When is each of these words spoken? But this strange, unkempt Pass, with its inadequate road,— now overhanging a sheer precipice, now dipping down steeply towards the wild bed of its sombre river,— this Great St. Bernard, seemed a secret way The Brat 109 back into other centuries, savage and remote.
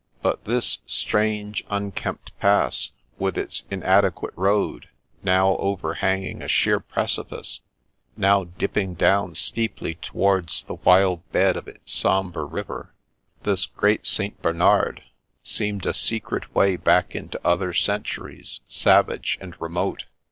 But 0.23 0.45
this 0.45 0.79
strange, 0.87 1.63
unkempt 1.69 2.31
Pass, 2.39 2.89
with 3.19 3.37
its 3.37 3.65
inadequate 3.69 4.33
road,— 4.35 4.89
now 5.31 5.55
overhanging 5.57 6.41
a 6.41 6.47
sheer 6.47 6.79
precipice, 6.79 7.59
now 8.17 8.45
dipping 8.45 8.95
down 8.95 9.35
steeply 9.35 9.93
towards 9.93 10.63
the 10.63 10.73
wild 10.73 11.31
bed 11.31 11.55
of 11.55 11.67
its 11.67 11.93
sombre 11.93 12.45
river,— 12.45 12.95
this 13.43 13.67
Great 13.67 14.07
St. 14.07 14.41
Bernard, 14.41 15.03
seemed 15.43 15.85
a 15.85 15.93
secret 15.93 16.55
way 16.55 16.77
The 16.77 16.81
Brat 16.81 16.95
109 17.05 17.05
back 17.11 17.15
into 17.15 17.47
other 17.47 17.71
centuries, 17.71 18.61
savage 18.67 19.37
and 19.39 19.53
remote. 19.61 20.05